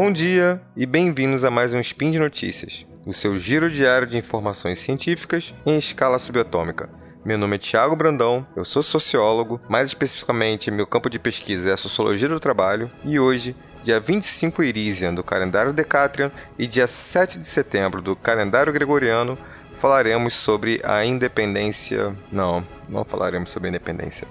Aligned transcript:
Bom 0.00 0.12
dia 0.12 0.62
e 0.76 0.86
bem-vindos 0.86 1.42
a 1.42 1.50
mais 1.50 1.74
um 1.74 1.80
Spin 1.80 2.12
de 2.12 2.20
Notícias, 2.20 2.86
o 3.04 3.12
seu 3.12 3.36
giro 3.36 3.68
diário 3.68 4.06
de 4.06 4.16
informações 4.16 4.78
científicas 4.78 5.52
em 5.66 5.76
escala 5.76 6.20
subatômica. 6.20 6.88
Meu 7.24 7.36
nome 7.36 7.56
é 7.56 7.58
Thiago 7.58 7.96
Brandão, 7.96 8.46
eu 8.54 8.64
sou 8.64 8.80
sociólogo, 8.80 9.60
mais 9.68 9.88
especificamente 9.88 10.70
meu 10.70 10.86
campo 10.86 11.10
de 11.10 11.18
pesquisa 11.18 11.70
é 11.70 11.72
a 11.72 11.76
sociologia 11.76 12.28
do 12.28 12.38
trabalho, 12.38 12.88
e 13.04 13.18
hoje, 13.18 13.56
dia 13.82 13.98
25 13.98 14.62
Irisian 14.62 15.12
do 15.12 15.24
calendário 15.24 15.72
Decatrian 15.72 16.30
e 16.56 16.68
dia 16.68 16.86
7 16.86 17.36
de 17.36 17.44
setembro 17.44 18.00
do 18.00 18.14
calendário 18.14 18.72
Gregoriano, 18.72 19.36
falaremos 19.80 20.32
sobre 20.32 20.80
a 20.84 21.04
independência. 21.04 22.16
Não, 22.30 22.64
não 22.88 23.04
falaremos 23.04 23.50
sobre 23.50 23.66
a 23.66 23.70
independência. 23.70 24.28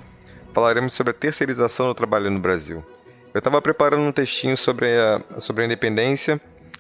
Falaremos 0.54 0.94
sobre 0.94 1.12
a 1.12 1.14
terceirização 1.14 1.88
do 1.88 1.94
trabalho 1.94 2.32
no 2.32 2.40
Brasil. 2.40 2.86
Eu 3.34 3.40
estava 3.40 3.62
preparando 3.62 4.04
um 4.04 4.12
textinho 4.12 4.58
sobre 4.58 4.88
a, 4.98 5.22
sobre 5.40 5.64
a 5.64 5.66
independência, 5.66 6.40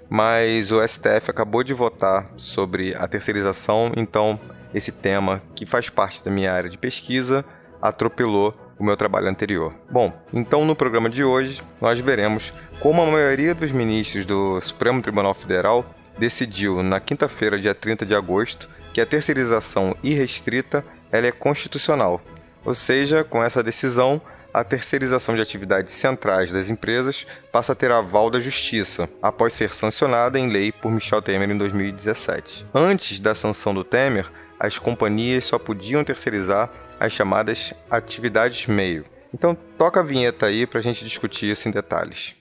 mas 0.09 0.71
o 0.71 0.85
STF 0.85 1.29
acabou 1.29 1.63
de 1.63 1.73
votar 1.73 2.29
sobre 2.37 2.95
a 2.95 3.07
terceirização, 3.07 3.91
então 3.95 4.39
esse 4.73 4.91
tema, 4.91 5.41
que 5.55 5.65
faz 5.65 5.89
parte 5.89 6.23
da 6.23 6.31
minha 6.31 6.51
área 6.51 6.69
de 6.69 6.77
pesquisa, 6.77 7.43
atropelou 7.81 8.55
o 8.79 8.83
meu 8.83 8.95
trabalho 8.95 9.27
anterior. 9.27 9.73
Bom, 9.89 10.13
então 10.33 10.65
no 10.65 10.75
programa 10.75 11.09
de 11.09 11.23
hoje 11.23 11.61
nós 11.81 11.99
veremos 11.99 12.53
como 12.79 13.01
a 13.01 13.05
maioria 13.05 13.53
dos 13.53 13.71
ministros 13.71 14.25
do 14.25 14.61
Supremo 14.61 15.01
Tribunal 15.01 15.33
Federal 15.33 15.85
decidiu 16.17 16.81
na 16.81 16.99
quinta-feira, 16.99 17.59
dia 17.59 17.75
30 17.75 18.05
de 18.05 18.15
agosto, 18.15 18.69
que 18.93 19.01
a 19.01 19.05
terceirização 19.05 19.95
irrestrita 20.03 20.83
ela 21.11 21.27
é 21.27 21.31
constitucional. 21.31 22.21
Ou 22.65 22.73
seja, 22.73 23.23
com 23.23 23.43
essa 23.43 23.63
decisão, 23.63 24.21
a 24.57 24.63
terceirização 24.63 25.35
de 25.35 25.41
atividades 25.41 25.93
centrais 25.93 26.51
das 26.51 26.67
empresas 26.67 27.27
passa 27.51 27.73
a 27.73 27.75
ter 27.75 27.91
aval 27.91 28.31
da 28.31 28.39
Justiça, 28.39 29.07
após 29.21 29.53
ser 29.53 29.71
sancionada 29.71 30.39
em 30.39 30.49
lei 30.49 30.71
por 30.71 30.91
Michel 30.91 31.21
Temer 31.21 31.51
em 31.51 31.57
2017. 31.57 32.65
Antes 32.73 33.19
da 33.19 33.35
sanção 33.35 33.71
do 33.71 33.83
Temer, 33.83 34.31
as 34.59 34.79
companhias 34.79 35.45
só 35.45 35.59
podiam 35.59 36.03
terceirizar 36.03 36.71
as 36.99 37.13
chamadas 37.13 37.71
atividades 37.87 38.65
meio. 38.65 39.05
Então 39.31 39.55
toca 39.77 39.99
a 39.99 40.03
vinheta 40.03 40.47
aí 40.47 40.65
para 40.65 40.79
a 40.79 40.83
gente 40.83 41.05
discutir 41.05 41.51
isso 41.51 41.69
em 41.69 41.71
detalhes. 41.71 42.33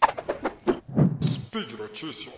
Speed 1.23 1.73
Notícias. 1.73 2.33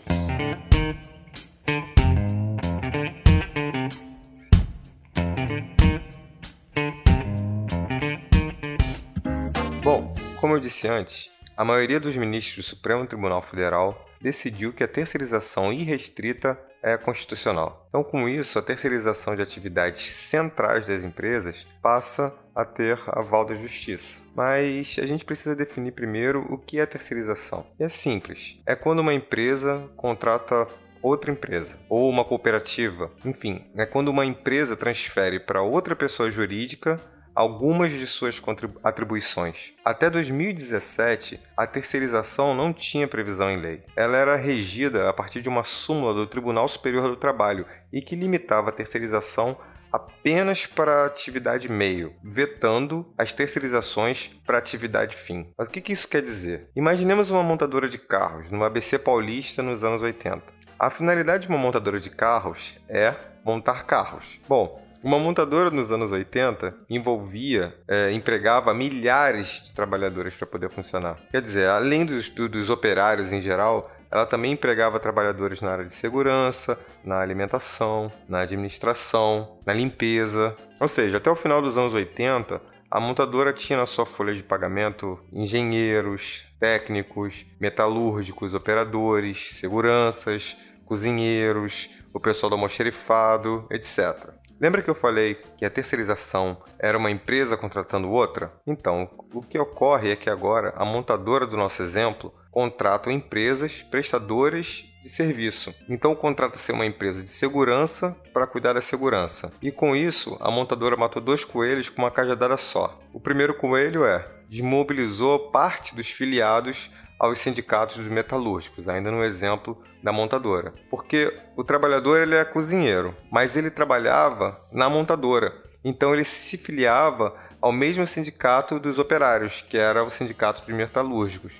Eu 10.58 10.62
disse 10.62 10.88
antes, 10.88 11.30
a 11.56 11.64
maioria 11.64 12.00
dos 12.00 12.16
ministros 12.16 12.56
do 12.56 12.68
Supremo 12.68 13.06
Tribunal 13.06 13.40
Federal 13.42 14.06
decidiu 14.20 14.72
que 14.72 14.82
a 14.82 14.88
terceirização 14.88 15.72
irrestrita 15.72 16.58
é 16.82 16.96
constitucional. 16.96 17.86
Então, 17.88 18.02
com 18.02 18.28
isso, 18.28 18.58
a 18.58 18.62
terceirização 18.62 19.36
de 19.36 19.42
atividades 19.42 20.02
centrais 20.02 20.84
das 20.84 21.04
empresas 21.04 21.64
passa 21.80 22.34
a 22.54 22.64
ter 22.64 22.98
aval 23.06 23.44
da 23.44 23.54
justiça. 23.54 24.20
Mas 24.34 24.96
a 25.00 25.06
gente 25.06 25.24
precisa 25.24 25.54
definir 25.54 25.92
primeiro 25.92 26.44
o 26.52 26.58
que 26.58 26.80
é 26.80 26.86
terceirização. 26.86 27.64
E 27.78 27.84
é 27.84 27.88
simples: 27.88 28.58
é 28.66 28.74
quando 28.74 28.98
uma 28.98 29.14
empresa 29.14 29.88
contrata 29.96 30.66
outra 31.00 31.30
empresa 31.30 31.78
ou 31.88 32.10
uma 32.10 32.24
cooperativa, 32.24 33.12
enfim, 33.24 33.64
é 33.76 33.86
quando 33.86 34.08
uma 34.08 34.26
empresa 34.26 34.76
transfere 34.76 35.38
para 35.38 35.62
outra 35.62 35.94
pessoa 35.94 36.32
jurídica 36.32 37.00
algumas 37.34 37.90
de 37.90 38.06
suas 38.06 38.40
atribuições. 38.82 39.72
Até 39.84 40.10
2017, 40.10 41.40
a 41.56 41.66
terceirização 41.66 42.54
não 42.54 42.72
tinha 42.72 43.06
previsão 43.06 43.50
em 43.50 43.60
lei. 43.60 43.82
Ela 43.96 44.16
era 44.16 44.36
regida 44.36 45.08
a 45.08 45.12
partir 45.12 45.40
de 45.40 45.48
uma 45.48 45.64
súmula 45.64 46.14
do 46.14 46.26
Tribunal 46.26 46.68
Superior 46.68 47.08
do 47.08 47.16
Trabalho 47.16 47.66
e 47.92 48.00
que 48.00 48.16
limitava 48.16 48.70
a 48.70 48.72
terceirização 48.72 49.56
apenas 49.92 50.66
para 50.66 51.06
atividade 51.06 51.70
meio, 51.70 52.14
vetando 52.22 53.06
as 53.16 53.32
terceirizações 53.32 54.30
para 54.46 54.58
atividade 54.58 55.16
fim. 55.16 55.50
O 55.58 55.64
que, 55.64 55.92
isso 55.92 56.08
quer 56.08 56.22
dizer? 56.22 56.68
Imaginemos 56.76 57.30
uma 57.30 57.42
montadora 57.42 57.88
de 57.88 57.98
carros 57.98 58.50
no 58.50 58.64
ABC 58.64 58.98
Paulista 58.98 59.62
nos 59.62 59.82
anos 59.82 60.02
80. 60.02 60.42
A 60.78 60.90
finalidade 60.90 61.46
de 61.46 61.48
uma 61.48 61.58
montadora 61.58 61.98
de 61.98 62.10
carros 62.10 62.78
é 62.88 63.14
montar 63.44 63.84
carros. 63.84 64.38
Bom, 64.46 64.80
uma 65.02 65.18
montadora 65.18 65.70
nos 65.70 65.92
anos 65.92 66.10
80 66.10 66.74
envolvia, 66.90 67.74
é, 67.86 68.10
empregava 68.12 68.74
milhares 68.74 69.62
de 69.66 69.72
trabalhadores 69.72 70.34
para 70.34 70.46
poder 70.46 70.70
funcionar. 70.70 71.18
Quer 71.30 71.40
dizer, 71.42 71.68
além 71.68 72.04
dos, 72.04 72.28
dos 72.28 72.68
operários 72.68 73.32
em 73.32 73.40
geral, 73.40 73.90
ela 74.10 74.26
também 74.26 74.52
empregava 74.52 74.98
trabalhadores 74.98 75.60
na 75.60 75.70
área 75.70 75.84
de 75.84 75.92
segurança, 75.92 76.78
na 77.04 77.20
alimentação, 77.20 78.10
na 78.28 78.40
administração, 78.40 79.58
na 79.64 79.72
limpeza. 79.72 80.56
Ou 80.80 80.88
seja, 80.88 81.18
até 81.18 81.30
o 81.30 81.36
final 81.36 81.60
dos 81.60 81.76
anos 81.76 81.94
80, 81.94 82.60
a 82.90 82.98
montadora 82.98 83.52
tinha 83.52 83.78
na 83.78 83.86
sua 83.86 84.06
folha 84.06 84.34
de 84.34 84.42
pagamento 84.42 85.20
engenheiros, 85.32 86.44
técnicos, 86.58 87.44
metalúrgicos, 87.60 88.54
operadores, 88.54 89.52
seguranças, 89.52 90.56
cozinheiros, 90.86 91.90
o 92.14 92.18
pessoal 92.18 92.48
do 92.48 92.54
almoxerifado, 92.54 93.66
etc. 93.70 94.30
Lembra 94.60 94.82
que 94.82 94.90
eu 94.90 94.94
falei 94.94 95.36
que 95.56 95.64
a 95.64 95.70
terceirização 95.70 96.60
era 96.78 96.98
uma 96.98 97.10
empresa 97.10 97.56
contratando 97.56 98.10
outra? 98.10 98.52
Então, 98.66 99.08
o 99.32 99.40
que 99.40 99.58
ocorre 99.58 100.10
é 100.10 100.16
que 100.16 100.28
agora 100.28 100.74
a 100.76 100.84
montadora 100.84 101.46
do 101.46 101.56
nosso 101.56 101.80
exemplo 101.82 102.34
contrata 102.50 103.12
empresas 103.12 103.82
prestadoras 103.82 104.84
de 105.02 105.08
serviço. 105.08 105.72
Então 105.88 106.14
contrata-se 106.14 106.72
uma 106.72 106.84
empresa 106.84 107.22
de 107.22 107.30
segurança 107.30 108.16
para 108.32 108.48
cuidar 108.48 108.72
da 108.72 108.82
segurança. 108.82 109.52
E 109.62 109.70
com 109.70 109.94
isso, 109.94 110.36
a 110.40 110.50
montadora 110.50 110.96
matou 110.96 111.22
dois 111.22 111.44
coelhos 111.44 111.88
com 111.88 112.02
uma 112.02 112.10
cajadada 112.10 112.56
só. 112.56 112.98
O 113.12 113.20
primeiro 113.20 113.54
coelho 113.54 114.04
é 114.04 114.28
desmobilizou 114.48 115.50
parte 115.50 115.94
dos 115.94 116.10
filiados 116.10 116.90
aos 117.18 117.40
sindicatos 117.40 117.96
dos 117.96 118.06
metalúrgicos, 118.06 118.88
ainda 118.88 119.10
no 119.10 119.24
exemplo 119.24 119.82
da 120.02 120.12
montadora. 120.12 120.72
Porque 120.90 121.34
o 121.56 121.64
trabalhador 121.64 122.20
ele 122.20 122.36
é 122.36 122.44
cozinheiro, 122.44 123.14
mas 123.30 123.56
ele 123.56 123.70
trabalhava 123.70 124.60
na 124.72 124.88
montadora. 124.88 125.52
Então 125.84 126.14
ele 126.14 126.24
se 126.24 126.56
filiava 126.56 127.34
ao 127.60 127.72
mesmo 127.72 128.06
sindicato 128.06 128.78
dos 128.78 128.98
operários, 128.98 129.64
que 129.68 129.76
era 129.76 130.04
o 130.04 130.10
sindicato 130.10 130.64
dos 130.64 130.74
metalúrgicos. 130.74 131.52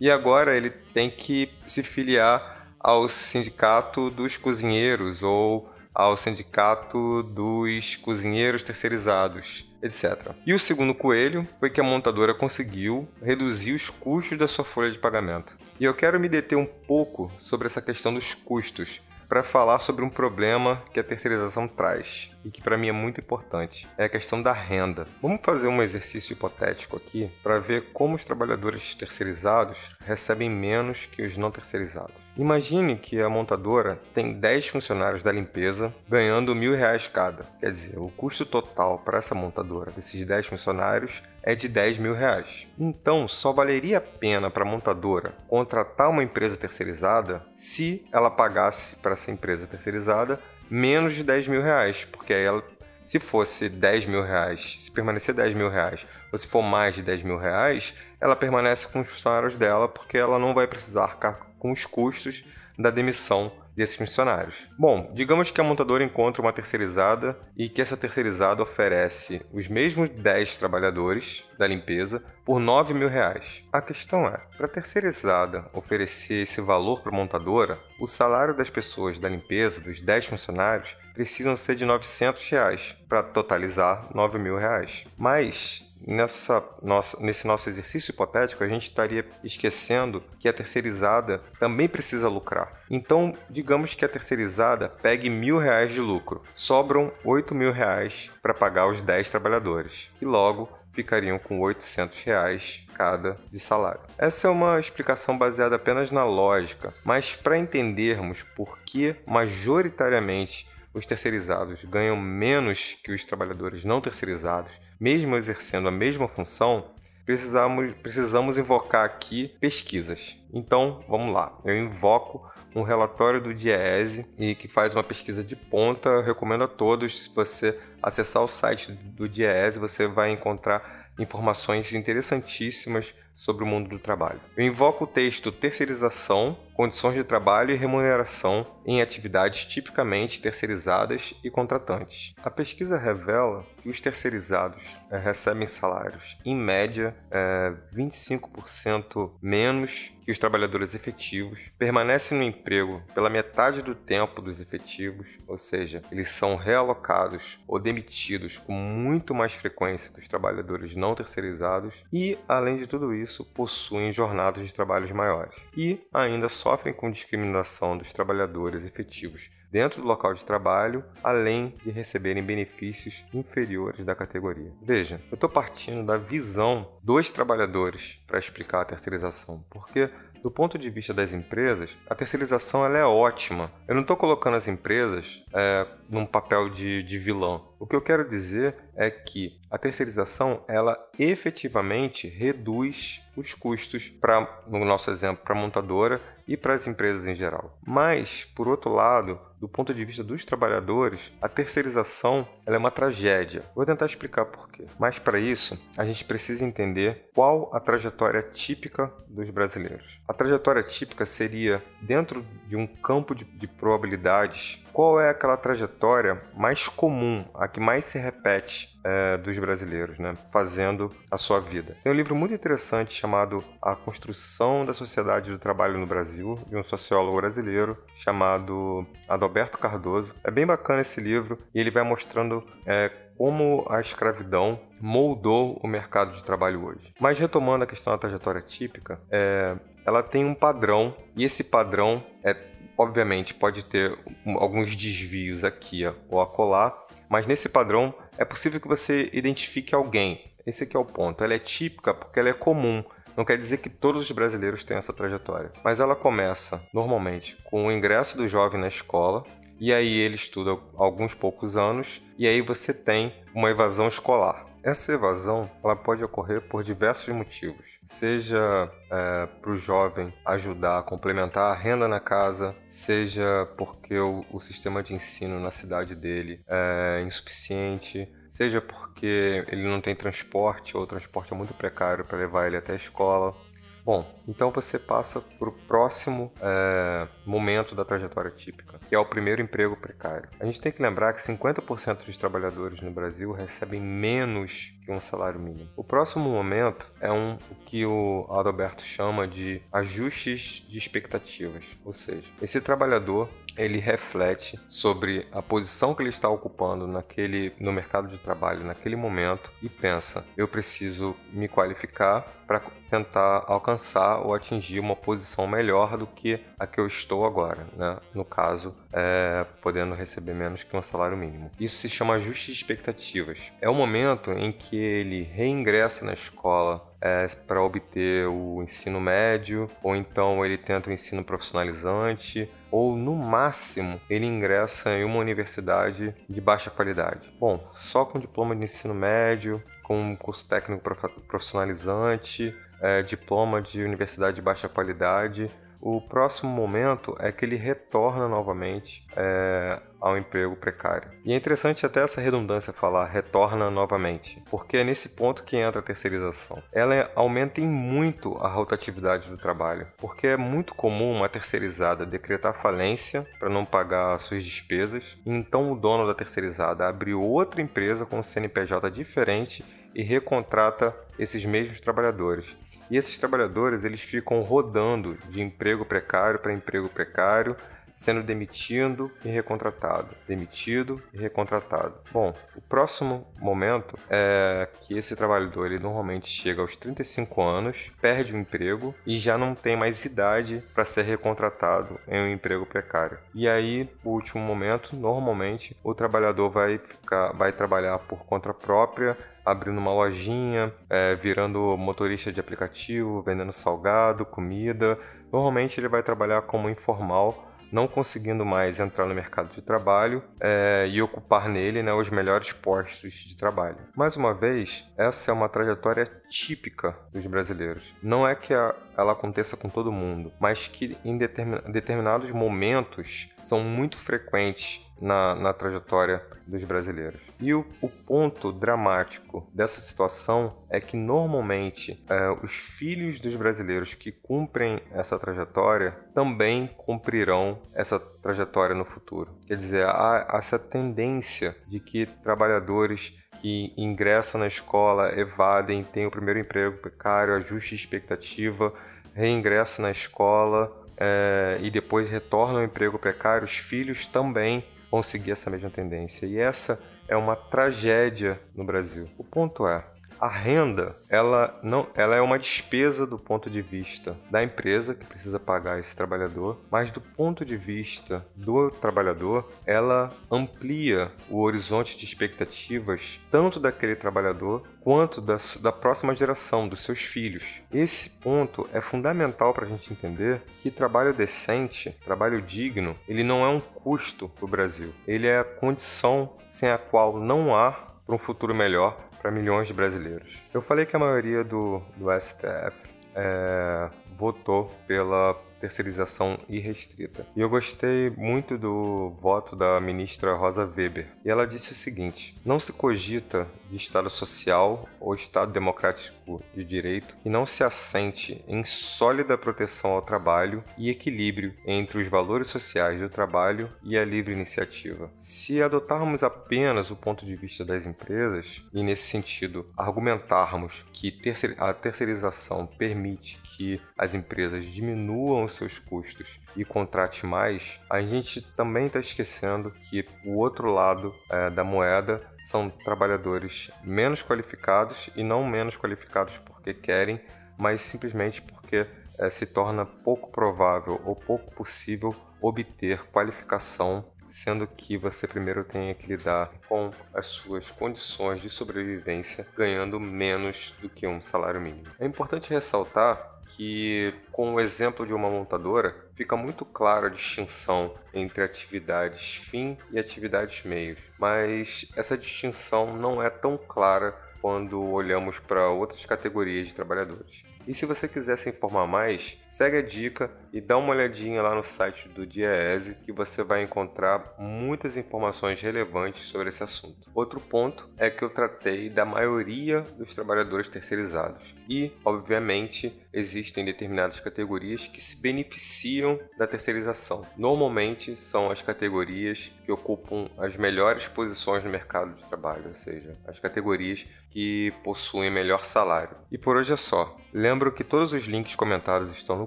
E 0.00 0.10
agora 0.10 0.56
ele 0.56 0.70
tem 0.70 1.08
que 1.08 1.50
se 1.68 1.82
filiar 1.82 2.68
ao 2.80 3.08
sindicato 3.08 4.10
dos 4.10 4.36
cozinheiros 4.36 5.22
ou 5.22 5.70
ao 5.94 6.16
sindicato 6.16 7.22
dos 7.22 7.94
cozinheiros 7.96 8.64
terceirizados 8.64 9.64
etc. 9.84 10.30
E 10.46 10.54
o 10.54 10.58
segundo 10.58 10.94
coelho 10.94 11.46
foi 11.60 11.68
que 11.68 11.80
a 11.80 11.84
montadora 11.84 12.34
conseguiu 12.34 13.06
reduzir 13.22 13.74
os 13.74 13.90
custos 13.90 14.38
da 14.38 14.48
sua 14.48 14.64
folha 14.64 14.90
de 14.90 14.98
pagamento. 14.98 15.52
E 15.78 15.84
eu 15.84 15.92
quero 15.92 16.18
me 16.18 16.28
deter 16.28 16.56
um 16.56 16.64
pouco 16.64 17.30
sobre 17.38 17.66
essa 17.66 17.82
questão 17.82 18.14
dos 18.14 18.32
custos 18.32 19.02
para 19.28 19.42
falar 19.42 19.80
sobre 19.80 20.04
um 20.04 20.10
problema 20.10 20.82
que 20.92 21.00
a 21.00 21.04
terceirização 21.04 21.66
traz 21.66 22.30
e 22.44 22.50
que 22.50 22.62
para 22.62 22.76
mim 22.76 22.88
é 22.88 22.92
muito 22.92 23.20
importante. 23.20 23.86
É 23.98 24.04
a 24.04 24.08
questão 24.08 24.40
da 24.40 24.52
renda. 24.52 25.06
Vamos 25.20 25.40
fazer 25.42 25.68
um 25.68 25.82
exercício 25.82 26.32
hipotético 26.32 26.96
aqui 26.96 27.30
para 27.42 27.58
ver 27.58 27.92
como 27.92 28.14
os 28.14 28.24
trabalhadores 28.24 28.94
terceirizados 28.94 29.78
recebem 30.00 30.48
menos 30.48 31.06
que 31.06 31.22
os 31.22 31.36
não 31.36 31.50
terceirizados. 31.50 32.23
Imagine 32.36 32.96
que 32.96 33.20
a 33.22 33.28
montadora 33.28 34.00
tem 34.12 34.32
10 34.32 34.66
funcionários 34.66 35.22
da 35.22 35.30
limpeza 35.30 35.94
ganhando 36.08 36.52
mil 36.52 36.74
reais 36.74 37.06
cada. 37.06 37.44
Quer 37.60 37.70
dizer, 37.70 37.96
o 37.96 38.08
custo 38.08 38.44
total 38.44 38.98
para 38.98 39.18
essa 39.18 39.36
montadora 39.36 39.92
desses 39.92 40.26
10 40.26 40.46
funcionários 40.46 41.22
é 41.44 41.54
de 41.54 41.68
10 41.68 41.98
mil 41.98 42.12
reais. 42.12 42.66
Então, 42.76 43.28
só 43.28 43.52
valeria 43.52 43.98
a 43.98 44.00
pena 44.00 44.50
para 44.50 44.64
a 44.64 44.66
montadora 44.66 45.32
contratar 45.46 46.10
uma 46.10 46.24
empresa 46.24 46.56
terceirizada 46.56 47.40
se 47.56 48.04
ela 48.12 48.30
pagasse 48.30 48.96
para 48.96 49.12
essa 49.12 49.30
empresa 49.30 49.68
terceirizada 49.68 50.40
menos 50.68 51.14
de 51.14 51.22
10 51.22 51.46
mil 51.46 51.62
reais, 51.62 52.04
porque 52.10 52.34
aí 52.34 52.42
ela, 52.42 52.64
se 53.06 53.20
fosse 53.20 53.68
10 53.68 54.06
mil 54.06 54.24
reais, 54.24 54.78
se 54.80 54.90
permanecer 54.90 55.36
10 55.36 55.54
mil 55.54 55.68
reais, 55.68 56.04
ou 56.32 56.38
se 56.38 56.48
for 56.48 56.62
mais 56.62 56.96
de 56.96 57.02
10 57.02 57.22
mil 57.22 57.38
reais, 57.38 57.94
ela 58.20 58.34
permanece 58.34 58.88
com 58.88 59.02
os 59.02 59.08
funcionários 59.08 59.56
dela, 59.56 59.86
porque 59.86 60.18
ela 60.18 60.36
não 60.36 60.52
vai 60.52 60.66
precisar 60.66 61.16
com 61.64 61.72
os 61.72 61.86
custos 61.86 62.44
da 62.78 62.90
demissão 62.90 63.50
desses 63.74 63.96
funcionários. 63.96 64.54
Bom, 64.78 65.10
digamos 65.14 65.50
que 65.50 65.58
a 65.58 65.64
montadora 65.64 66.04
encontra 66.04 66.42
uma 66.42 66.52
terceirizada 66.52 67.38
e 67.56 67.70
que 67.70 67.80
essa 67.80 67.96
terceirizada 67.96 68.62
oferece 68.62 69.40
os 69.50 69.66
mesmos 69.66 70.10
10 70.10 70.58
trabalhadores 70.58 71.42
da 71.58 71.66
limpeza 71.66 72.22
por 72.44 72.60
9 72.60 72.92
mil 72.92 73.08
reais. 73.08 73.62
A 73.72 73.80
questão 73.80 74.28
é, 74.28 74.42
para 74.58 74.66
a 74.66 74.68
terceirizada 74.68 75.64
oferecer 75.72 76.42
esse 76.42 76.60
valor 76.60 77.00
para 77.00 77.10
a 77.10 77.16
montadora, 77.16 77.78
o 77.98 78.06
salário 78.06 78.54
das 78.54 78.68
pessoas 78.68 79.18
da 79.18 79.30
limpeza, 79.30 79.80
dos 79.80 80.02
10 80.02 80.26
funcionários, 80.26 80.94
precisam 81.14 81.56
ser 81.56 81.76
de 81.76 81.86
900 81.86 82.46
reais 82.50 82.94
para 83.08 83.22
totalizar 83.22 84.10
9 84.14 84.38
mil 84.38 84.58
reais. 84.58 85.04
Mas 85.16 85.82
nessa 86.06 86.62
nossa, 86.82 87.18
nesse 87.20 87.46
nosso 87.46 87.68
exercício 87.68 88.10
hipotético, 88.10 88.62
a 88.62 88.68
gente 88.68 88.84
estaria 88.84 89.26
esquecendo 89.42 90.22
que 90.38 90.48
a 90.48 90.52
terceirizada 90.52 91.40
também 91.58 91.88
precisa 91.88 92.28
lucrar. 92.28 92.72
Então, 92.90 93.32
digamos 93.48 93.94
que 93.94 94.04
a 94.04 94.08
terceirizada 94.08 94.88
pegue 94.88 95.30
mil 95.30 95.58
reais 95.58 95.92
de 95.92 96.00
lucro, 96.00 96.42
sobram 96.54 97.12
oito 97.24 97.54
mil 97.54 97.72
reais 97.72 98.30
para 98.42 98.54
pagar 98.54 98.88
os 98.88 99.00
10 99.00 99.30
trabalhadores, 99.30 100.10
e 100.20 100.24
logo 100.24 100.68
ficariam 100.92 101.38
com 101.38 101.60
800 101.60 102.22
reais 102.22 102.84
cada 102.94 103.36
de 103.50 103.58
salário. 103.58 104.00
Essa 104.16 104.46
é 104.46 104.50
uma 104.50 104.78
explicação 104.78 105.36
baseada 105.36 105.74
apenas 105.76 106.10
na 106.10 106.24
lógica, 106.24 106.94
mas 107.04 107.34
para 107.34 107.58
entendermos 107.58 108.42
por 108.54 108.78
que 108.80 109.16
majoritariamente 109.26 110.68
os 110.94 111.04
terceirizados 111.04 111.82
ganham 111.84 112.16
menos 112.16 112.96
que 113.02 113.12
os 113.12 113.24
trabalhadores 113.24 113.84
não 113.84 114.00
terceirizados, 114.00 114.70
mesmo 114.98 115.36
exercendo 115.36 115.88
a 115.88 115.90
mesma 115.90 116.28
função, 116.28 116.90
precisamos, 117.24 117.94
precisamos 118.02 118.58
invocar 118.58 119.04
aqui 119.04 119.48
pesquisas. 119.60 120.36
Então, 120.52 121.04
vamos 121.08 121.34
lá. 121.34 121.58
Eu 121.64 121.76
invoco 121.76 122.48
um 122.74 122.82
relatório 122.82 123.40
do 123.40 123.54
DIEESE 123.54 124.26
e 124.38 124.54
que 124.54 124.68
faz 124.68 124.92
uma 124.92 125.04
pesquisa 125.04 125.42
de 125.42 125.56
ponta. 125.56 126.08
Eu 126.08 126.22
recomendo 126.22 126.64
a 126.64 126.68
todos, 126.68 127.22
se 127.22 127.34
você 127.34 127.78
acessar 128.02 128.42
o 128.42 128.48
site 128.48 128.92
do 128.92 129.28
DIEESE, 129.28 129.78
você 129.78 130.06
vai 130.06 130.30
encontrar 130.30 131.08
informações 131.18 131.92
interessantíssimas 131.92 133.14
sobre 133.36 133.64
o 133.64 133.66
mundo 133.66 133.88
do 133.88 133.98
trabalho. 133.98 134.40
Eu 134.56 134.64
invoco 134.64 135.04
o 135.04 135.06
texto 135.06 135.50
terceirização, 135.50 136.56
condições 136.74 137.14
de 137.14 137.24
trabalho 137.24 137.72
e 137.72 137.76
remuneração 137.76 138.66
em 138.84 139.00
atividades 139.00 139.64
tipicamente 139.64 140.42
terceirizadas 140.42 141.34
e 141.42 141.50
contratantes. 141.50 142.34
A 142.42 142.50
pesquisa 142.50 142.98
revela 142.98 143.64
que 143.80 143.88
os 143.88 144.00
terceirizados 144.00 144.82
é, 145.10 145.18
recebem 145.18 145.66
salários, 145.66 146.36
em 146.44 146.56
média, 146.56 147.14
é, 147.30 147.44
eh, 147.44 147.74
25% 147.94 149.30
menos 149.40 150.12
que 150.24 150.32
os 150.32 150.38
trabalhadores 150.38 150.94
efetivos, 150.94 151.58
permanecem 151.78 152.38
no 152.38 152.44
emprego 152.44 153.02
pela 153.14 153.28
metade 153.28 153.82
do 153.82 153.94
tempo 153.94 154.40
dos 154.40 154.58
efetivos, 154.58 155.26
ou 155.46 155.58
seja, 155.58 156.00
eles 156.10 156.30
são 156.30 156.56
realocados 156.56 157.58
ou 157.68 157.78
demitidos 157.78 158.56
com 158.58 158.72
muito 158.72 159.34
mais 159.34 159.52
frequência 159.52 160.10
que 160.10 160.20
os 160.20 160.28
trabalhadores 160.28 160.96
não 160.96 161.14
terceirizados 161.14 161.94
e, 162.10 162.38
além 162.48 162.78
de 162.78 162.86
tudo 162.86 163.14
isso, 163.14 163.44
possuem 163.44 164.12
jornadas 164.12 164.66
de 164.66 164.74
trabalhos 164.74 165.10
maiores. 165.12 165.54
E 165.76 166.00
ainda 166.12 166.48
sofrem 166.64 166.94
com 166.94 167.10
discriminação 167.10 167.98
dos 167.98 168.10
trabalhadores 168.10 168.86
efetivos 168.86 169.50
dentro 169.70 170.00
do 170.00 170.08
local 170.08 170.32
de 170.32 170.42
trabalho, 170.46 171.04
além 171.22 171.74
de 171.84 171.90
receberem 171.90 172.42
benefícios 172.42 173.22
inferiores 173.34 174.06
da 174.06 174.14
categoria. 174.14 174.72
Veja, 174.80 175.20
eu 175.30 175.34
estou 175.34 175.50
partindo 175.50 176.02
da 176.02 176.16
visão 176.16 176.88
dos 177.02 177.30
trabalhadores 177.30 178.18
para 178.26 178.38
explicar 178.38 178.80
a 178.80 178.84
terceirização, 178.86 179.62
porque 179.68 180.08
do 180.42 180.50
ponto 180.50 180.78
de 180.78 180.88
vista 180.88 181.12
das 181.12 181.34
empresas, 181.34 181.90
a 182.08 182.14
terceirização 182.14 182.84
ela 182.84 182.98
é 182.98 183.04
ótima. 183.04 183.70
Eu 183.88 183.94
não 183.94 184.02
estou 184.02 184.16
colocando 184.16 184.56
as 184.56 184.68
empresas 184.68 185.42
é, 185.54 185.86
num 186.14 186.24
papel 186.24 186.70
de, 186.70 187.02
de 187.02 187.18
vilão. 187.18 187.74
O 187.78 187.86
que 187.86 187.96
eu 187.96 188.00
quero 188.00 188.26
dizer 188.26 188.76
é 188.96 189.10
que 189.10 189.60
a 189.70 189.76
terceirização 189.76 190.64
ela 190.68 190.96
efetivamente 191.18 192.28
reduz 192.28 193.20
os 193.36 193.52
custos 193.52 194.08
para, 194.08 194.62
no 194.68 194.84
nosso 194.84 195.10
exemplo, 195.10 195.44
para 195.44 195.54
a 195.54 195.60
montadora 195.60 196.20
e 196.46 196.56
para 196.56 196.74
as 196.74 196.86
empresas 196.86 197.26
em 197.26 197.34
geral. 197.34 197.76
Mas, 197.84 198.44
por 198.54 198.68
outro 198.68 198.92
lado, 198.92 199.38
do 199.60 199.68
ponto 199.68 199.92
de 199.92 200.04
vista 200.04 200.22
dos 200.22 200.44
trabalhadores, 200.44 201.32
a 201.42 201.48
terceirização 201.48 202.46
é 202.64 202.76
uma 202.76 202.90
tragédia. 202.90 203.62
Vou 203.74 203.84
tentar 203.84 204.06
explicar 204.06 204.44
por 204.44 204.68
quê. 204.70 204.84
Mas 204.98 205.18
para 205.18 205.40
isso, 205.40 205.78
a 205.96 206.04
gente 206.04 206.24
precisa 206.24 206.64
entender 206.64 207.30
qual 207.34 207.74
a 207.74 207.80
trajetória 207.80 208.42
típica 208.42 209.12
dos 209.26 209.50
brasileiros. 209.50 210.20
A 210.28 210.32
trajetória 210.32 210.82
típica 210.82 211.26
seria, 211.26 211.82
dentro 212.00 212.46
de 212.66 212.76
um 212.76 212.86
campo 212.86 213.34
de, 213.34 213.44
de 213.44 213.66
probabilidades, 213.66 214.83
qual 214.94 215.20
é 215.20 215.28
aquela 215.28 215.56
trajetória 215.56 216.40
mais 216.56 216.86
comum, 216.86 217.44
a 217.52 217.66
que 217.66 217.80
mais 217.80 218.04
se 218.04 218.16
repete 218.16 218.96
é, 219.04 219.36
dos 219.36 219.58
brasileiros, 219.58 220.18
né, 220.20 220.34
fazendo 220.52 221.10
a 221.28 221.36
sua 221.36 221.60
vida. 221.60 221.96
Tem 222.02 222.12
um 222.12 222.14
livro 222.14 222.36
muito 222.36 222.54
interessante 222.54 223.12
chamado 223.12 223.62
A 223.82 223.96
Construção 223.96 224.84
da 224.84 224.94
Sociedade 224.94 225.50
do 225.50 225.58
Trabalho 225.58 225.98
no 225.98 226.06
Brasil, 226.06 226.54
de 226.68 226.76
um 226.76 226.84
sociólogo 226.84 227.36
brasileiro 227.36 227.98
chamado 228.14 229.04
Adalberto 229.28 229.76
Cardoso. 229.78 230.32
É 230.44 230.50
bem 230.50 230.64
bacana 230.64 231.02
esse 231.02 231.20
livro 231.20 231.58
e 231.74 231.80
ele 231.80 231.90
vai 231.90 232.04
mostrando 232.04 232.64
é, 232.86 233.10
como 233.36 233.84
a 233.90 234.00
escravidão 234.00 234.80
moldou 235.00 235.78
o 235.82 235.88
mercado 235.88 236.36
de 236.36 236.44
trabalho 236.44 236.86
hoje. 236.86 237.12
Mas 237.20 237.36
retomando 237.36 237.82
a 237.82 237.86
questão 237.86 238.12
da 238.12 238.18
trajetória 238.18 238.62
típica, 238.62 239.20
é, 239.28 239.76
ela 240.06 240.22
tem 240.22 240.44
um 240.44 240.54
padrão 240.54 241.14
e 241.36 241.44
esse 241.44 241.64
padrão 241.64 242.22
é 242.42 242.54
obviamente 242.96 243.54
pode 243.54 243.84
ter 243.84 244.18
alguns 244.58 244.94
desvios 244.94 245.64
aqui 245.64 246.02
ou 246.28 246.40
acolá, 246.40 246.96
mas 247.28 247.46
nesse 247.46 247.68
padrão 247.68 248.14
é 248.38 248.44
possível 248.44 248.80
que 248.80 248.88
você 248.88 249.30
identifique 249.32 249.94
alguém. 249.94 250.52
Esse 250.66 250.84
aqui 250.84 250.96
é 250.96 251.00
o 251.00 251.04
ponto. 251.04 251.44
Ela 251.44 251.54
é 251.54 251.58
típica 251.58 252.14
porque 252.14 252.40
ela 252.40 252.48
é 252.48 252.54
comum. 252.54 253.04
Não 253.36 253.44
quer 253.44 253.58
dizer 253.58 253.78
que 253.78 253.90
todos 253.90 254.22
os 254.22 254.30
brasileiros 254.30 254.84
têm 254.84 254.96
essa 254.96 255.12
trajetória, 255.12 255.72
mas 255.82 255.98
ela 255.98 256.14
começa 256.14 256.80
normalmente 256.92 257.56
com 257.64 257.86
o 257.86 257.92
ingresso 257.92 258.36
do 258.36 258.48
jovem 258.48 258.80
na 258.80 258.86
escola, 258.86 259.42
e 259.80 259.92
aí 259.92 260.20
ele 260.20 260.36
estuda 260.36 260.78
alguns 260.96 261.34
poucos 261.34 261.76
anos, 261.76 262.22
e 262.38 262.46
aí 262.46 262.60
você 262.60 262.94
tem 262.94 263.34
uma 263.52 263.70
evasão 263.70 264.06
escolar. 264.06 264.66
Essa 264.84 265.14
evasão 265.14 265.70
ela 265.82 265.96
pode 265.96 266.22
ocorrer 266.22 266.60
por 266.60 266.84
diversos 266.84 267.34
motivos, 267.34 267.86
seja 268.06 268.92
é, 269.10 269.46
para 269.46 269.70
o 269.70 269.78
jovem 269.78 270.30
ajudar 270.44 270.98
a 270.98 271.02
complementar 271.02 271.72
a 271.72 271.74
renda 271.74 272.06
na 272.06 272.20
casa, 272.20 272.76
seja 272.86 273.66
porque 273.78 274.18
o, 274.18 274.44
o 274.52 274.60
sistema 274.60 275.02
de 275.02 275.14
ensino 275.14 275.58
na 275.58 275.70
cidade 275.70 276.14
dele 276.14 276.62
é 276.68 277.24
insuficiente, 277.26 278.30
seja 278.50 278.78
porque 278.82 279.64
ele 279.68 279.88
não 279.88 280.02
tem 280.02 280.14
transporte 280.14 280.94
ou 280.94 281.04
o 281.04 281.06
transporte 281.06 281.54
é 281.54 281.56
muito 281.56 281.72
precário 281.72 282.22
para 282.22 282.36
levar 282.36 282.66
ele 282.66 282.76
até 282.76 282.92
a 282.92 282.96
escola, 282.96 283.56
Bom, 284.04 284.26
então 284.46 284.70
você 284.70 284.98
passa 284.98 285.40
para 285.40 285.68
o 285.68 285.72
próximo 285.72 286.52
é, 286.60 287.26
momento 287.46 287.94
da 287.94 288.04
trajetória 288.04 288.50
típica, 288.50 288.98
que 289.08 289.14
é 289.14 289.18
o 289.18 289.24
primeiro 289.24 289.62
emprego 289.62 289.96
precário. 289.96 290.50
A 290.60 290.66
gente 290.66 290.78
tem 290.78 290.92
que 290.92 291.02
lembrar 291.02 291.32
que 291.32 291.40
50% 291.40 292.26
dos 292.26 292.36
trabalhadores 292.36 293.00
no 293.00 293.10
Brasil 293.10 293.50
recebem 293.52 294.02
menos 294.02 294.92
que 295.04 295.10
um 295.10 295.20
salário 295.20 295.58
mínimo. 295.58 295.88
O 295.96 296.04
próximo 296.04 296.50
momento 296.50 297.10
é 297.18 297.32
um 297.32 297.54
o 297.70 297.74
que 297.86 298.04
o 298.04 298.46
Adalberto 298.50 299.02
chama 299.02 299.48
de 299.48 299.80
ajustes 299.90 300.86
de 300.86 300.98
expectativas, 300.98 301.84
ou 302.04 302.12
seja, 302.12 302.44
esse 302.60 302.80
trabalhador 302.82 303.48
ele 303.76 303.98
reflete 303.98 304.78
sobre 304.88 305.46
a 305.52 305.62
posição 305.62 306.14
que 306.14 306.22
ele 306.22 306.30
está 306.30 306.48
ocupando 306.48 307.06
naquele 307.06 307.72
no 307.78 307.92
mercado 307.92 308.28
de 308.28 308.38
trabalho 308.38 308.84
naquele 308.84 309.16
momento 309.16 309.70
e 309.82 309.88
pensa: 309.88 310.44
eu 310.56 310.68
preciso 310.68 311.36
me 311.52 311.68
qualificar 311.68 312.42
para 312.66 312.80
tentar 313.10 313.64
alcançar 313.66 314.38
ou 314.38 314.54
atingir 314.54 314.98
uma 314.98 315.14
posição 315.14 315.66
melhor 315.66 316.16
do 316.16 316.26
que 316.26 316.60
a 316.78 316.86
que 316.86 316.98
eu 316.98 317.06
estou 317.06 317.46
agora, 317.46 317.86
né? 317.96 318.18
No 318.34 318.44
caso, 318.44 318.94
é, 319.12 319.64
podendo 319.80 320.14
receber 320.14 320.54
menos 320.54 320.82
que 320.82 320.96
um 320.96 321.02
salário 321.02 321.36
mínimo. 321.36 321.70
Isso 321.78 321.96
se 321.96 322.08
chama 322.08 322.34
ajuste 322.34 322.66
de 322.66 322.72
expectativas. 322.72 323.58
É 323.80 323.88
o 323.88 323.94
momento 323.94 324.50
em 324.52 324.72
que 324.72 324.96
ele 324.96 325.42
reingressa 325.42 326.24
na 326.24 326.32
escola 326.32 327.13
é, 327.24 327.46
para 327.66 327.82
obter 327.82 328.46
o 328.46 328.82
ensino 328.82 329.18
médio, 329.18 329.88
ou 330.02 330.14
então 330.14 330.64
ele 330.64 330.76
tenta 330.76 331.08
o 331.08 331.12
ensino 331.12 331.42
profissionalizante, 331.42 332.70
ou 332.90 333.16
no 333.16 333.34
máximo 333.34 334.20
ele 334.28 334.44
ingressa 334.44 335.10
em 335.10 335.24
uma 335.24 335.38
universidade 335.38 336.34
de 336.46 336.60
baixa 336.60 336.90
qualidade. 336.90 337.50
Bom, 337.58 337.90
só 337.94 338.26
com 338.26 338.38
diploma 338.38 338.76
de 338.76 338.84
ensino 338.84 339.14
médio, 339.14 339.82
com 340.02 340.20
um 340.20 340.36
curso 340.36 340.68
técnico 340.68 341.02
profissionalizante, 341.48 342.76
é, 343.00 343.22
diploma 343.22 343.80
de 343.80 344.02
universidade 344.02 344.56
de 344.56 344.62
baixa 344.62 344.86
qualidade, 344.86 345.70
o 346.04 346.20
próximo 346.20 346.70
momento 346.70 347.34
é 347.40 347.50
que 347.50 347.64
ele 347.64 347.76
retorna 347.76 348.46
novamente 348.46 349.26
é, 349.34 349.98
ao 350.20 350.36
emprego 350.36 350.76
precário. 350.76 351.30
E 351.42 351.50
é 351.50 351.56
interessante 351.56 352.04
até 352.04 352.22
essa 352.22 352.42
redundância 352.42 352.92
falar 352.92 353.24
retorna 353.24 353.90
novamente, 353.90 354.62
porque 354.68 354.98
é 354.98 355.04
nesse 355.04 355.30
ponto 355.30 355.64
que 355.64 355.78
entra 355.78 356.00
a 356.00 356.04
terceirização. 356.04 356.82
Ela 356.92 357.30
aumenta 357.34 357.80
em 357.80 357.86
muito 357.86 358.54
a 358.58 358.68
rotatividade 358.68 359.48
do 359.48 359.56
trabalho, 359.56 360.06
porque 360.18 360.48
é 360.48 360.58
muito 360.58 360.94
comum 360.94 361.32
uma 361.32 361.48
terceirizada 361.48 362.26
decretar 362.26 362.82
falência 362.82 363.46
para 363.58 363.70
não 363.70 363.86
pagar 363.86 364.38
suas 364.40 364.62
despesas, 364.62 365.38
e 365.46 365.50
então 365.50 365.90
o 365.90 365.96
dono 365.96 366.26
da 366.26 366.34
terceirizada 366.34 367.08
abre 367.08 367.32
outra 367.32 367.80
empresa 367.80 368.26
com 368.26 368.40
um 368.40 368.42
CNPJ 368.42 369.10
diferente 369.10 369.82
e 370.14 370.22
recontrata 370.22 371.16
esses 371.38 371.64
mesmos 371.64 372.00
trabalhadores. 372.00 372.66
E 373.10 373.16
esses 373.16 373.38
trabalhadores 373.38 374.04
eles 374.04 374.20
ficam 374.20 374.62
rodando 374.62 375.36
de 375.50 375.60
emprego 375.60 376.04
precário 376.04 376.58
para 376.58 376.72
emprego 376.72 377.08
precário, 377.08 377.76
sendo 378.16 378.42
demitido 378.42 379.30
e 379.44 379.48
recontratado, 379.48 380.34
demitido 380.46 381.22
e 381.32 381.38
recontratado. 381.38 382.14
Bom, 382.32 382.54
o 382.76 382.80
próximo 382.80 383.46
momento 383.58 384.16
é 384.30 384.88
que 385.02 385.16
esse 385.16 385.36
trabalhador 385.36 385.86
ele 385.86 385.98
normalmente 385.98 386.48
chega 386.48 386.80
aos 386.82 386.96
35 386.96 387.62
anos, 387.62 388.10
perde 388.20 388.54
o 388.54 388.58
emprego 388.58 389.14
e 389.26 389.38
já 389.38 389.58
não 389.58 389.74
tem 389.74 389.96
mais 389.96 390.24
idade 390.24 390.82
para 390.94 391.04
ser 391.04 391.22
recontratado 391.22 392.20
em 392.28 392.40
um 392.40 392.48
emprego 392.48 392.86
precário. 392.86 393.38
E 393.54 393.68
aí, 393.68 394.08
o 394.24 394.30
último 394.30 394.62
momento, 394.62 395.16
normalmente 395.16 395.96
o 396.02 396.14
trabalhador 396.14 396.70
vai 396.70 396.98
ficar, 396.98 397.52
vai 397.52 397.72
trabalhar 397.72 398.18
por 398.20 398.44
conta 398.44 398.72
própria 398.72 399.36
abrindo 399.64 399.98
uma 399.98 400.12
lojinha, 400.12 400.92
é, 401.08 401.34
virando 401.34 401.96
motorista 401.96 402.52
de 402.52 402.60
aplicativo, 402.60 403.40
vendendo 403.40 403.72
salgado, 403.72 404.44
comida. 404.44 405.18
Normalmente 405.50 405.98
ele 405.98 406.08
vai 406.08 406.22
trabalhar 406.22 406.62
como 406.62 406.90
informal 406.90 407.73
não 407.94 408.08
conseguindo 408.08 408.66
mais 408.66 408.98
entrar 408.98 409.24
no 409.24 409.34
mercado 409.34 409.72
de 409.72 409.80
trabalho 409.80 410.42
é, 410.60 411.06
e 411.08 411.22
ocupar 411.22 411.68
nele 411.68 412.02
né, 412.02 412.12
os 412.12 412.28
melhores 412.28 412.72
postos 412.72 413.32
de 413.32 413.56
trabalho. 413.56 413.98
Mais 414.16 414.36
uma 414.36 414.52
vez, 414.52 415.08
essa 415.16 415.52
é 415.52 415.54
uma 415.54 415.68
trajetória 415.68 416.28
típica 416.50 417.16
dos 417.32 417.46
brasileiros. 417.46 418.02
Não 418.20 418.46
é 418.46 418.56
que 418.56 418.74
a, 418.74 418.92
ela 419.16 419.30
aconteça 419.30 419.76
com 419.76 419.88
todo 419.88 420.10
mundo, 420.10 420.52
mas 420.58 420.88
que 420.88 421.16
em 421.24 421.38
determinados 421.38 422.50
momentos 422.50 423.48
são 423.62 423.78
muito 423.78 424.18
frequentes 424.18 425.00
na, 425.20 425.54
na 425.54 425.72
trajetória 425.72 426.42
dos 426.66 426.82
brasileiros. 426.82 427.40
E 427.64 427.72
o, 427.72 427.82
o, 428.02 428.10
ponto 428.10 428.70
dramático 428.70 429.66
dessa 429.72 429.98
situação 429.98 430.84
é 430.90 431.00
que 431.00 431.16
normalmente 431.16 432.22
é, 432.28 432.50
os 432.62 432.76
filhos 432.76 433.40
dos 433.40 433.56
brasileiros 433.56 434.12
que 434.12 434.30
cumprem 434.30 435.00
essa 435.10 435.38
trajetória 435.38 436.10
também 436.34 436.86
cumprirão 436.86 437.80
essa 437.94 438.20
trajetória 438.20 438.94
no 438.94 439.06
futuro. 439.06 439.50
Quer 439.66 439.78
dizer, 439.78 440.04
há 440.04 440.46
essa 440.52 440.78
tendência 440.78 441.74
de 441.88 441.98
que 442.00 442.26
trabalhadores 442.26 443.32
que 443.62 443.94
ingressam 443.96 444.60
na 444.60 444.66
escola, 444.66 445.32
evadem, 445.34 446.04
têm 446.04 446.26
o 446.26 446.30
primeiro 446.30 446.60
emprego 446.60 446.98
precário, 446.98 447.54
ajuste 447.54 447.96
de 447.96 448.02
expectativa, 448.02 448.92
reingressam 449.32 450.04
na 450.04 450.10
escola 450.10 450.94
é, 451.16 451.78
e 451.80 451.90
depois 451.90 452.28
retornam 452.28 452.80
ao 452.80 452.84
emprego 452.84 453.18
precário, 453.18 453.64
os 453.64 453.78
filhos 453.78 454.26
também 454.26 454.84
vão 455.10 455.22
seguir 455.22 455.52
essa 455.52 455.70
mesma 455.70 455.88
tendência. 455.88 456.44
E 456.44 456.58
essa 456.58 457.00
é 457.28 457.36
uma 457.36 457.56
tragédia 457.56 458.60
no 458.74 458.84
Brasil. 458.84 459.28
O 459.38 459.44
ponto 459.44 459.86
é, 459.86 460.04
a 460.44 460.48
renda, 460.48 461.16
ela 461.30 461.80
não, 461.82 462.06
ela 462.14 462.36
é 462.36 462.40
uma 462.42 462.58
despesa 462.58 463.26
do 463.26 463.38
ponto 463.38 463.70
de 463.70 463.80
vista 463.80 464.36
da 464.50 464.62
empresa 464.62 465.14
que 465.14 465.24
precisa 465.24 465.58
pagar 465.58 465.98
esse 465.98 466.14
trabalhador, 466.14 466.78
mas 466.90 467.10
do 467.10 467.18
ponto 467.18 467.64
de 467.64 467.78
vista 467.78 468.46
do 468.54 468.90
trabalhador, 468.90 469.66
ela 469.86 470.30
amplia 470.50 471.32
o 471.48 471.62
horizonte 471.62 472.18
de 472.18 472.26
expectativas 472.26 473.40
tanto 473.50 473.80
daquele 473.80 474.14
trabalhador 474.14 474.82
quanto 475.00 475.40
da, 475.40 475.58
da 475.80 475.90
próxima 475.90 476.34
geração, 476.34 476.86
dos 476.86 477.02
seus 477.04 477.20
filhos. 477.20 477.64
Esse 477.90 478.28
ponto 478.28 478.86
é 478.92 479.00
fundamental 479.00 479.72
para 479.72 479.86
a 479.86 479.88
gente 479.88 480.12
entender 480.12 480.60
que 480.82 480.90
trabalho 480.90 481.32
decente, 481.32 482.14
trabalho 482.22 482.60
digno, 482.60 483.16
ele 483.26 483.42
não 483.42 483.64
é 483.64 483.68
um 483.68 483.80
custo 483.80 484.50
para 484.50 484.66
o 484.66 484.68
Brasil, 484.68 485.14
ele 485.26 485.46
é 485.46 485.60
a 485.60 485.64
condição 485.64 486.52
sem 486.68 486.90
a 486.90 486.98
qual 486.98 487.40
não 487.40 487.74
há 487.74 488.12
para 488.26 488.34
um 488.34 488.38
futuro 488.38 488.74
melhor 488.74 489.23
para 489.44 489.50
milhões 489.50 489.86
de 489.86 489.92
brasileiros. 489.92 490.58
Eu 490.72 490.80
falei 490.80 491.04
que 491.04 491.14
a 491.14 491.18
maioria 491.18 491.62
do, 491.62 492.00
do 492.16 492.30
STF 492.40 492.96
é, 493.34 494.08
votou 494.36 494.86
pela 495.06 495.56
terceirização 495.84 496.58
irrestrita. 496.66 497.46
E 497.54 497.60
eu 497.60 497.68
gostei 497.68 498.30
muito 498.30 498.78
do 498.78 499.30
voto 499.40 499.76
da 499.76 500.00
ministra 500.00 500.54
Rosa 500.54 500.90
Weber. 500.96 501.26
E 501.44 501.50
ela 501.50 501.66
disse 501.66 501.92
o 501.92 501.94
seguinte: 501.94 502.56
não 502.64 502.80
se 502.80 502.92
cogita 502.92 503.68
de 503.90 503.96
Estado 503.96 504.30
social 504.30 505.06
ou 505.20 505.34
Estado 505.34 505.72
democrático 505.72 506.62
de 506.74 506.84
direito 506.84 507.36
que 507.42 507.50
não 507.50 507.66
se 507.66 507.84
assente 507.84 508.64
em 508.66 508.82
sólida 508.82 509.58
proteção 509.58 510.12
ao 510.12 510.22
trabalho 510.22 510.82
e 510.96 511.10
equilíbrio 511.10 511.74
entre 511.86 512.18
os 512.18 512.28
valores 512.28 512.68
sociais 512.68 513.20
do 513.20 513.28
trabalho 513.28 513.90
e 514.02 514.16
a 514.16 514.24
livre 514.24 514.54
iniciativa. 514.54 515.30
Se 515.38 515.82
adotarmos 515.82 516.42
apenas 516.42 517.10
o 517.10 517.16
ponto 517.16 517.44
de 517.44 517.54
vista 517.54 517.84
das 517.84 518.06
empresas 518.06 518.82
e, 518.92 519.02
nesse 519.02 519.26
sentido, 519.26 519.86
argumentarmos 519.96 521.04
que 521.12 521.34
a 521.78 521.92
terceirização 521.92 522.86
permite 522.86 523.60
que 523.76 524.00
as 524.24 524.32
empresas 524.32 524.86
diminuam 524.86 525.64
os 525.64 525.76
seus 525.76 525.98
custos 525.98 526.58
e 526.74 526.84
contrate 526.84 527.44
mais, 527.44 528.00
a 528.08 528.22
gente 528.22 528.62
também 528.74 529.06
está 529.06 529.20
esquecendo 529.20 529.90
que 529.90 530.24
o 530.44 530.56
outro 530.56 530.90
lado 530.90 531.34
é, 531.50 531.68
da 531.68 531.84
moeda 531.84 532.40
são 532.64 532.88
trabalhadores 532.88 533.90
menos 534.02 534.42
qualificados 534.42 535.28
e 535.36 535.42
não 535.42 535.66
menos 535.66 535.94
qualificados 535.96 536.56
porque 536.58 536.94
querem, 536.94 537.38
mas 537.78 538.06
simplesmente 538.06 538.62
porque 538.62 539.06
é, 539.38 539.50
se 539.50 539.66
torna 539.66 540.06
pouco 540.06 540.50
provável 540.50 541.20
ou 541.24 541.36
pouco 541.36 541.74
possível 541.74 542.34
obter 542.62 543.26
qualificação 543.26 544.24
sendo 544.48 544.86
que 544.86 545.18
você 545.18 545.48
primeiro 545.48 545.82
tem 545.82 546.14
que 546.14 546.28
lidar 546.28 546.70
com 546.88 547.10
as 547.34 547.46
suas 547.46 547.90
condições 547.90 548.62
de 548.62 548.70
sobrevivência 548.70 549.66
ganhando 549.76 550.20
menos 550.20 550.94
do 551.02 551.08
que 551.08 551.26
um 551.26 551.40
salário 551.40 551.80
mínimo. 551.80 552.06
É 552.20 552.24
importante 552.24 552.70
ressaltar 552.70 553.53
que, 553.68 554.34
com 554.52 554.74
o 554.74 554.80
exemplo 554.80 555.26
de 555.26 555.32
uma 555.32 555.50
montadora, 555.50 556.14
fica 556.34 556.56
muito 556.56 556.84
clara 556.84 557.26
a 557.26 557.30
distinção 557.30 558.14
entre 558.32 558.62
atividades 558.62 559.56
fim 559.56 559.96
e 560.10 560.18
atividades 560.18 560.84
meios, 560.84 561.18
mas 561.38 562.10
essa 562.16 562.36
distinção 562.36 563.16
não 563.16 563.42
é 563.42 563.50
tão 563.50 563.76
clara 563.76 564.34
quando 564.60 565.00
olhamos 565.00 565.58
para 565.58 565.90
outras 565.90 566.24
categorias 566.24 566.88
de 566.88 566.94
trabalhadores. 566.94 567.62
E 567.86 567.94
se 567.94 568.06
você 568.06 568.26
quiser 568.26 568.56
se 568.56 568.70
informar 568.70 569.06
mais, 569.06 569.58
segue 569.68 569.98
a 569.98 570.02
dica 570.02 570.50
e 570.72 570.80
dá 570.80 570.96
uma 570.96 571.10
olhadinha 571.10 571.60
lá 571.60 571.74
no 571.74 571.84
site 571.84 572.28
do 572.30 572.46
DIEESE 572.46 573.16
que 573.16 573.30
você 573.30 573.62
vai 573.62 573.82
encontrar 573.82 574.54
muitas 574.58 575.18
informações 575.18 575.80
relevantes 575.82 576.48
sobre 576.48 576.70
esse 576.70 576.82
assunto. 576.82 577.30
Outro 577.34 577.60
ponto 577.60 578.08
é 578.16 578.30
que 578.30 578.42
eu 578.42 578.48
tratei 578.48 579.10
da 579.10 579.26
maioria 579.26 580.00
dos 580.00 580.34
trabalhadores 580.34 580.88
terceirizados 580.88 581.74
e, 581.86 582.10
obviamente, 582.24 583.14
existem 583.34 583.84
determinadas 583.84 584.40
categorias 584.40 585.06
que 585.06 585.20
se 585.20 585.36
beneficiam 585.36 586.38
da 586.56 586.66
terceirização. 586.66 587.44
Normalmente 587.56 588.36
são 588.36 588.70
as 588.70 588.80
categorias 588.80 589.70
que 589.84 589.92
ocupam 589.92 590.48
as 590.56 590.76
melhores 590.76 591.28
posições 591.28 591.84
no 591.84 591.90
mercado 591.90 592.34
de 592.34 592.46
trabalho, 592.46 592.88
ou 592.88 592.94
seja, 592.94 593.36
as 593.46 593.58
categorias 593.58 594.24
que 594.50 594.92
possuem 595.02 595.50
melhor 595.50 595.84
salário. 595.84 596.36
E 596.50 596.56
por 596.56 596.76
hoje 596.76 596.92
é 596.92 596.96
só. 596.96 597.36
Lembro 597.52 597.92
que 597.92 598.04
todos 598.04 598.32
os 598.32 598.44
links 598.44 598.74
comentados 598.74 599.30
estão 599.32 599.58
no 599.58 599.66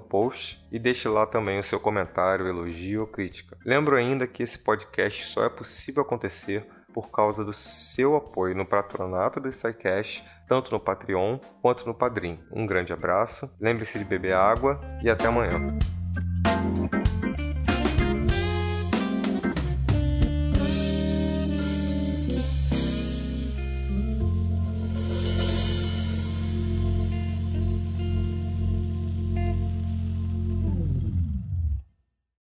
post 0.00 0.66
e 0.72 0.78
deixe 0.78 1.08
lá 1.08 1.26
também 1.26 1.58
o 1.58 1.64
seu 1.64 1.78
comentário, 1.78 2.48
elogio 2.48 3.02
ou 3.02 3.06
crítica. 3.06 3.56
Lembro 3.64 3.96
ainda 3.96 4.26
que 4.26 4.42
esse 4.42 4.58
podcast 4.58 5.26
só 5.26 5.44
é 5.44 5.48
possível 5.48 6.02
acontecer 6.02 6.66
por 6.98 7.12
causa 7.12 7.44
do 7.44 7.52
seu 7.52 8.16
apoio 8.16 8.56
no 8.56 8.66
patronato 8.66 9.38
do 9.38 9.52
SciCast, 9.52 10.24
tanto 10.48 10.72
no 10.72 10.80
Patreon 10.80 11.38
quanto 11.62 11.86
no 11.86 11.94
Padrim. 11.94 12.40
Um 12.50 12.66
grande 12.66 12.92
abraço, 12.92 13.48
lembre-se 13.60 14.00
de 14.00 14.04
beber 14.04 14.34
água 14.34 14.80
e 15.00 15.08
até 15.08 15.28
amanhã. 15.28 15.78